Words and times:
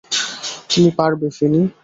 তুমি 0.69 0.89
পারবে, 0.99 1.27
ফিনি। 1.37 1.61